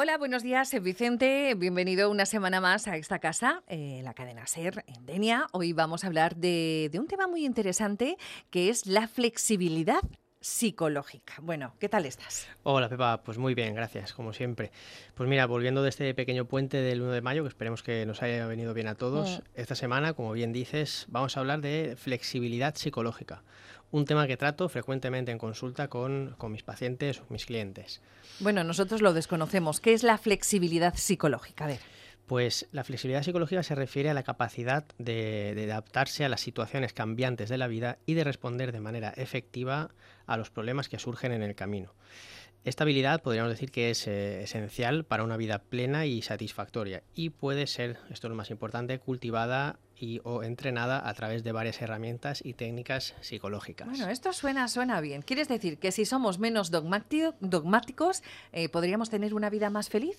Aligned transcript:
Hola, 0.00 0.16
buenos 0.16 0.44
días, 0.44 0.80
Vicente. 0.80 1.56
Bienvenido 1.56 2.08
una 2.08 2.24
semana 2.24 2.60
más 2.60 2.86
a 2.86 2.96
esta 2.96 3.18
casa, 3.18 3.64
eh, 3.66 4.00
la 4.04 4.14
cadena 4.14 4.46
SER 4.46 4.84
en 4.86 5.06
Denia. 5.06 5.48
Hoy 5.50 5.72
vamos 5.72 6.04
a 6.04 6.06
hablar 6.06 6.36
de, 6.36 6.88
de 6.92 7.00
un 7.00 7.08
tema 7.08 7.26
muy 7.26 7.44
interesante 7.44 8.16
que 8.50 8.68
es 8.68 8.86
la 8.86 9.08
flexibilidad 9.08 9.98
psicológica. 10.40 11.34
Bueno, 11.42 11.74
¿qué 11.78 11.88
tal 11.88 12.06
estás? 12.06 12.46
Hola 12.62 12.88
Pepa, 12.88 13.22
pues 13.22 13.38
muy 13.38 13.54
bien, 13.54 13.74
gracias, 13.74 14.12
como 14.12 14.32
siempre. 14.32 14.70
Pues 15.14 15.28
mira, 15.28 15.46
volviendo 15.46 15.82
de 15.82 15.88
este 15.88 16.14
pequeño 16.14 16.44
puente 16.44 16.78
del 16.78 17.02
1 17.02 17.12
de 17.12 17.20
mayo, 17.20 17.42
que 17.42 17.48
esperemos 17.48 17.82
que 17.82 18.06
nos 18.06 18.22
haya 18.22 18.46
venido 18.46 18.74
bien 18.74 18.88
a 18.88 18.94
todos, 18.94 19.40
mm. 19.40 19.60
esta 19.60 19.74
semana, 19.74 20.12
como 20.12 20.32
bien 20.32 20.52
dices, 20.52 21.06
vamos 21.08 21.36
a 21.36 21.40
hablar 21.40 21.60
de 21.60 21.96
flexibilidad 21.96 22.74
psicológica, 22.76 23.42
un 23.90 24.04
tema 24.04 24.26
que 24.26 24.36
trato 24.36 24.68
frecuentemente 24.68 25.32
en 25.32 25.38
consulta 25.38 25.88
con, 25.88 26.34
con 26.38 26.52
mis 26.52 26.62
pacientes 26.62 27.20
o 27.20 27.24
mis 27.30 27.46
clientes. 27.46 28.00
Bueno, 28.40 28.62
nosotros 28.62 29.02
lo 29.02 29.12
desconocemos. 29.14 29.80
¿Qué 29.80 29.94
es 29.94 30.02
la 30.02 30.18
flexibilidad 30.18 30.94
psicológica? 30.94 31.64
A 31.64 31.68
ver. 31.68 31.80
Pues 32.28 32.68
la 32.72 32.84
flexibilidad 32.84 33.22
psicológica 33.22 33.62
se 33.62 33.74
refiere 33.74 34.10
a 34.10 34.14
la 34.14 34.22
capacidad 34.22 34.84
de, 34.98 35.66
adaptarse 35.70 36.26
a 36.26 36.28
las 36.28 36.42
situaciones 36.42 36.92
cambiantes 36.92 37.48
de 37.48 37.56
la 37.56 37.68
vida 37.68 37.96
y 38.04 38.12
de 38.12 38.22
responder 38.22 38.70
de 38.70 38.80
manera 38.80 39.14
efectiva 39.16 39.90
a 40.26 40.36
los 40.36 40.50
problemas 40.50 40.90
que 40.90 40.98
surgen 40.98 41.32
en 41.32 41.42
el 41.42 41.54
camino. 41.54 41.94
Esta 42.64 42.84
habilidad 42.84 43.22
podríamos 43.22 43.50
decir 43.50 43.70
que 43.70 43.88
es 43.88 44.06
eh, 44.06 44.42
esencial 44.42 45.04
para 45.04 45.24
una 45.24 45.38
vida 45.38 45.60
plena 45.60 46.04
y 46.04 46.20
satisfactoria 46.20 47.02
y 47.14 47.30
puede 47.30 47.66
ser, 47.66 47.98
esto 48.10 48.26
es 48.26 48.30
lo 48.30 48.34
más 48.34 48.50
importante, 48.50 48.98
cultivada 48.98 49.78
y 49.96 50.20
o 50.24 50.42
entrenada 50.42 51.08
a 51.08 51.14
través 51.14 51.42
de 51.44 51.52
varias 51.52 51.80
herramientas 51.80 52.44
y 52.44 52.54
técnicas 52.54 53.14
psicológicas. 53.20 53.88
Bueno, 53.88 54.08
esto 54.08 54.32
suena, 54.32 54.68
suena 54.68 55.00
bien. 55.00 55.22
¿Quieres 55.22 55.48
decir 55.48 55.78
que 55.78 55.92
si 55.92 56.04
somos 56.04 56.38
menos 56.38 56.70
dogmáticos, 56.70 58.22
eh, 58.52 58.68
podríamos 58.68 59.10
tener 59.10 59.34
una 59.34 59.50
vida 59.50 59.70
más 59.70 59.88
feliz? 59.88 60.16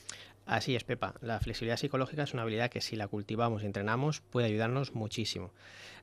Así 0.49 0.76
es, 0.76 0.84
Pepa. 0.84 1.13
La 1.21 1.39
flexibilidad 1.39 1.77
psicológica 1.77 2.23
es 2.23 2.34
una 2.34 2.41
habilidad 2.41 2.71
que 2.71 2.81
si 2.81 2.95
la 2.95 3.08
cultivamos 3.08 3.61
y 3.61 3.67
entrenamos 3.67 4.22
puede 4.22 4.47
ayudarnos 4.47 4.95
muchísimo. 4.95 5.52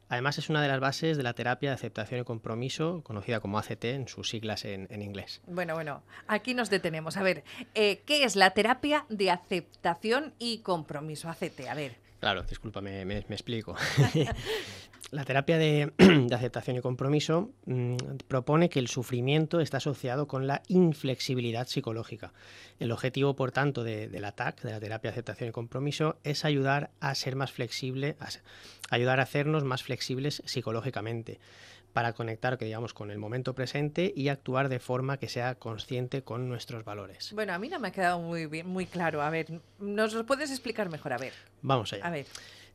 Además 0.08 0.38
es 0.38 0.48
una 0.48 0.62
de 0.62 0.68
las 0.68 0.78
bases 0.78 1.16
de 1.16 1.24
la 1.24 1.32
terapia 1.32 1.70
de 1.70 1.74
aceptación 1.74 2.20
y 2.20 2.24
compromiso, 2.24 3.02
conocida 3.02 3.40
como 3.40 3.58
ACT 3.58 3.84
en 3.86 4.06
sus 4.06 4.28
siglas 4.28 4.64
en, 4.64 5.02
inglés. 5.02 5.42
Bueno, 5.48 5.74
bueno, 5.74 6.04
aquí 6.28 6.54
nos 6.54 6.70
detenemos. 6.70 7.16
A 7.16 7.24
ver, 7.24 7.42
eh, 7.74 8.02
¿qué 8.06 8.22
es 8.22 8.36
la 8.36 8.50
terapia 8.50 9.04
de 9.08 9.32
aceptación 9.32 10.32
y 10.38 10.58
compromiso? 10.58 11.28
ACT, 11.28 11.62
a 11.68 11.74
ver. 11.74 11.96
Claro, 12.20 12.44
discúlpame, 12.44 13.04
me, 13.04 13.18
explico. 13.18 13.76
La 15.12 15.24
terapia 15.24 15.58
de, 15.58 15.92
aceptación 16.32 16.76
y 16.76 16.80
compromiso 16.80 17.50
mm, 17.66 17.96
propone 18.28 18.68
que 18.68 18.78
el 18.78 18.88
sufrimiento 18.88 19.60
está 19.60 19.76
asociado 19.76 20.26
con 20.26 20.46
la 20.46 20.62
inflexibilidad 20.68 21.66
psicológica. 21.68 22.32
El 22.80 22.92
objetivo, 22.92 23.36
por 23.36 23.52
tanto, 23.52 23.84
de, 23.84 24.08
del 24.08 24.24
ATAC, 24.24 24.62
de 24.62 24.72
la 24.72 24.80
terapia 24.80 25.10
de 25.10 25.14
aceptación 25.14 25.50
y 25.50 25.52
compromiso, 25.52 26.16
es 26.24 26.44
ayudar 26.44 26.90
a 27.00 27.14
ser 27.14 27.36
más 27.36 27.52
flexible, 27.52 28.16
ayudar 28.90 29.20
a 29.20 29.24
hacernos 29.24 29.64
más 29.64 29.82
flexibles 29.82 30.42
psicológicamente 30.44 31.38
para 31.92 32.12
conectar, 32.12 32.58
que 32.58 32.66
digamos, 32.66 32.92
con 32.92 33.10
el 33.10 33.16
momento 33.16 33.54
presente 33.54 34.12
y 34.14 34.28
actuar 34.28 34.68
de 34.68 34.80
forma 34.80 35.16
que 35.16 35.30
sea 35.30 35.54
consciente 35.54 36.22
con 36.22 36.46
nuestros 36.46 36.84
valores. 36.84 37.32
Bueno, 37.32 37.54
a 37.54 37.58
mí 37.58 37.70
no 37.70 37.78
me 37.78 37.88
ha 37.88 37.90
quedado 37.90 38.18
muy 38.18 38.44
bien, 38.44 38.66
muy 38.66 38.84
claro. 38.84 39.22
A 39.22 39.30
ver, 39.30 39.46
¿nos 39.78 40.12
lo 40.12 40.26
puedes 40.26 40.50
explicar 40.50 40.90
mejor? 40.90 41.14
A 41.14 41.16
ver. 41.16 41.32
Vamos 41.62 41.94
allá. 41.94 42.04
A 42.04 42.10
ver. 42.10 42.26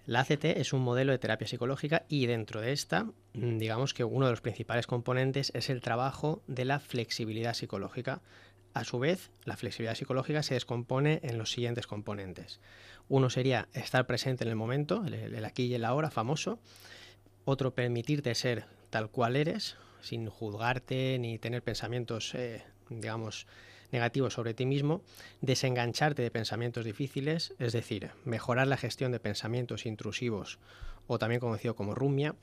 La 0.07 0.21
ACT 0.21 0.45
es 0.45 0.73
un 0.73 0.81
modelo 0.81 1.11
de 1.11 1.19
terapia 1.19 1.47
psicológica 1.47 2.05
y 2.09 2.25
dentro 2.25 2.59
de 2.59 2.71
esta, 2.71 3.03
mm, 3.33 3.57
digamos 3.59 3.93
que 3.93 4.03
uno 4.03 4.25
de 4.25 4.31
los 4.31 4.41
principales 4.41 4.87
componentes 4.87 5.51
es 5.53 5.69
el 5.69 5.81
trabajo 5.81 6.41
de 6.47 6.65
la 6.65 6.79
flexibilidad 6.79 7.53
psicológica. 7.53 8.21
A 8.73 8.83
su 8.83 8.97
vez, 8.99 9.29
la 9.45 9.57
flexibilidad 9.57 9.95
psicológica 9.95 10.41
se 10.43 10.55
descompone 10.55 11.19
en 11.23 11.37
los 11.37 11.51
siguientes 11.51 11.85
componentes. 11.85 12.59
Uno 13.09 13.29
sería 13.29 13.67
estar 13.73 14.07
presente 14.07 14.43
en 14.43 14.49
el 14.49 14.55
momento, 14.55 15.03
el, 15.05 15.45
aquí 15.45 15.65
y 15.65 15.75
el 15.75 15.85
ahora 15.85 16.09
famoso. 16.09 16.59
Otro, 17.45 17.75
permitirte 17.75 18.33
ser 18.33 18.65
tal 18.89 19.09
cual 19.09 19.35
eres, 19.35 19.75
sin 20.01 20.29
juzgarte 20.29 21.17
ni 21.19 21.39
tener 21.39 21.63
pensamientos, 21.63 22.33
eh, 22.35 22.63
digamos, 22.89 23.47
negativos 23.91 24.33
sobre 24.33 24.53
ti 24.53 24.65
mismo, 24.65 25.01
desengancharte 25.41 26.21
de 26.21 26.31
pensamientos 26.31 26.85
difíciles, 26.85 27.53
es 27.59 27.73
decir, 27.73 28.11
mejorar 28.23 28.67
la 28.67 28.77
gestión 28.77 29.11
de 29.11 29.19
pensamientos 29.19 29.85
intrusivos 29.85 30.59
o 31.07 31.19
también 31.19 31.41
conocido 31.41 31.75
como 31.75 31.93
rumia, 31.93 32.35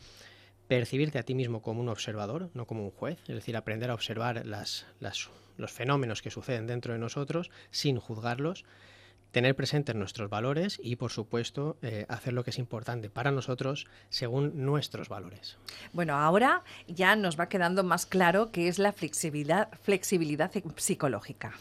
percibirte 0.69 1.19
a 1.19 1.23
ti 1.23 1.35
mismo 1.35 1.63
como 1.63 1.81
un 1.81 1.89
observador, 1.89 2.51
no 2.53 2.67
como 2.67 2.85
un 2.85 2.91
juez, 2.91 3.19
es 3.27 3.35
decir, 3.35 3.57
aprender 3.57 3.91
a 3.91 3.95
observar 3.95 4.45
los 4.45 5.73
fenómenos 5.73 6.21
que 6.21 6.31
suceden 6.31 6.67
dentro 6.67 6.93
de 6.93 6.99
nosotros 6.99 7.51
sin 7.71 7.99
juzgarlos 7.99 8.65
tener 9.31 9.55
presentes 9.55 9.95
nuestros 9.95 10.31
valores 10.31 10.81
y, 10.83 10.97
por 10.97 11.11
supuesto, 11.11 11.77
eh, 11.83 12.07
hacer 12.09 12.33
lo 12.33 12.45
que 12.45 12.51
es 12.51 12.59
importante 12.59 13.11
para 13.11 13.31
nosotros 13.31 13.87
según 14.09 14.65
nuestros 14.65 15.09
valores. 15.09 15.59
Bueno, 15.93 16.15
ahora 16.15 16.63
ya 16.87 17.17
nos 17.17 17.39
va 17.39 17.49
quedando 17.49 17.85
más 17.85 18.07
claro 18.07 18.51
qué 18.51 18.69
es 18.69 18.79
la 18.79 18.93
flexibilidad, 18.93 19.69
flexibilidad 19.83 20.51
psicológica. 20.77 21.53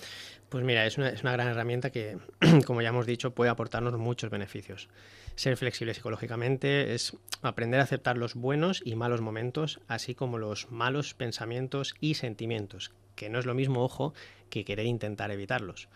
Pues 0.50 0.64
mira, 0.64 0.86
es 0.86 0.98
una, 0.98 1.10
es 1.10 1.24
una 1.24 1.34
gran 1.34 1.50
herramienta 1.50 1.90
que, 1.90 2.18
como 2.66 2.82
ya 2.82 2.90
hemos 2.90 3.06
dicho, 3.06 3.32
puede 3.32 3.52
aportarnos 3.52 3.98
muchos 3.98 4.30
beneficios. 4.30 4.88
Ser 5.36 5.58
flexible 5.58 5.94
psicológicamente 5.94 6.96
es 6.96 7.18
aprender 7.42 7.80
a 7.82 7.84
aceptar 7.84 8.18
los 8.18 8.34
buenos 8.34 8.82
y 8.84 8.96
malos 8.96 9.22
momentos, 9.22 9.82
así 9.88 10.16
como 10.16 10.38
los 10.38 10.72
malos 10.72 11.14
pensamientos 11.14 11.96
y 12.00 12.14
sentimientos, 12.14 12.92
que 13.16 13.30
no 13.30 13.40
es 13.40 13.46
lo 13.46 13.54
mismo, 13.54 13.84
ojo, 13.84 14.14
que 14.50 14.64
querer 14.64 14.86
intentar 14.86 15.32
evitarlos. 15.32 15.90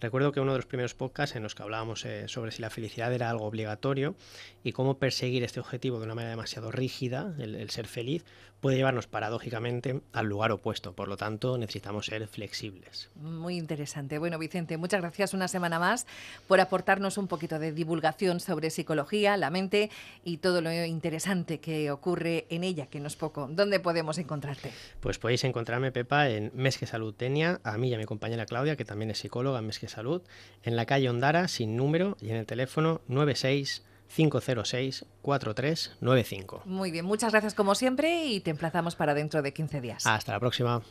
Recuerdo 0.00 0.32
que 0.32 0.40
uno 0.40 0.52
de 0.52 0.58
los 0.58 0.66
primeros 0.66 0.94
podcasts 0.94 1.36
en 1.36 1.42
los 1.42 1.54
que 1.54 1.62
hablábamos 1.62 2.04
eh, 2.04 2.28
sobre 2.28 2.50
si 2.50 2.60
la 2.60 2.70
felicidad 2.70 3.12
era 3.12 3.30
algo 3.30 3.46
obligatorio 3.46 4.14
y 4.62 4.72
cómo 4.72 4.98
perseguir 4.98 5.42
este 5.42 5.60
objetivo 5.60 5.98
de 5.98 6.04
una 6.04 6.14
manera 6.14 6.30
demasiado 6.30 6.70
rígida, 6.70 7.34
el, 7.38 7.70
ser 7.70 7.86
feliz, 7.86 8.24
puede 8.60 8.76
llevarnos 8.76 9.06
paradójicamente 9.06 10.00
al 10.12 10.26
lugar 10.26 10.52
opuesto. 10.52 10.94
Por 10.94 11.08
lo 11.08 11.16
tanto, 11.16 11.56
necesitamos 11.56 12.06
ser 12.06 12.26
flexibles. 12.26 13.10
Muy 13.14 13.56
interesante. 13.56 14.18
Bueno, 14.18 14.38
Vicente, 14.38 14.76
muchas 14.76 15.00
gracias 15.00 15.34
una 15.34 15.48
semana 15.48 15.78
más 15.78 16.06
por 16.46 16.60
aportarnos 16.60 17.16
un 17.16 17.28
poquito 17.28 17.58
de 17.58 17.72
divulgación 17.72 18.40
sobre 18.40 18.70
psicología, 18.70 19.36
la 19.36 19.50
mente 19.50 19.90
y 20.24 20.38
todo 20.38 20.60
lo 20.60 20.72
interesante 20.72 21.58
que 21.60 21.90
ocurre 21.90 22.46
en 22.50 22.64
ella, 22.64 22.86
que 22.86 23.00
no 23.00 23.06
es 23.06 23.16
poco. 23.16 23.48
¿Dónde 23.50 23.80
podemos 23.80 24.18
encontrarte? 24.18 24.72
Pues 25.00 25.18
podéis 25.18 25.44
encontrarme, 25.44 25.92
Pepa, 25.92 26.28
en 26.28 26.50
Mesque 26.54 26.86
Salud 26.86 27.14
Tenia, 27.14 27.60
a 27.62 27.78
mí 27.78 27.88
y 27.88 27.94
a 27.94 27.98
mi 27.98 28.04
compañera 28.04 28.46
Claudia, 28.46 28.76
que 28.76 28.84
también 28.84 29.10
es 29.10 29.18
psicóloga 29.18 29.58
en 29.58 29.66
Mesque 29.66 29.85
Salud, 29.88 30.22
en 30.62 30.76
la 30.76 30.86
calle 30.86 31.08
Ondara, 31.08 31.48
sin 31.48 31.76
número, 31.76 32.16
y 32.20 32.30
en 32.30 32.36
el 32.36 32.46
teléfono 32.46 33.00
96 33.08 33.84
506 34.14 35.04
4395. 35.22 36.62
Muy 36.64 36.90
bien, 36.90 37.04
muchas 37.04 37.32
gracias 37.32 37.54
como 37.54 37.74
siempre 37.74 38.26
y 38.26 38.40
te 38.40 38.50
emplazamos 38.50 38.96
para 38.96 39.14
dentro 39.14 39.42
de 39.42 39.52
15 39.52 39.80
días. 39.80 40.06
Hasta 40.06 40.32
la 40.32 40.40
próxima. 40.40 40.82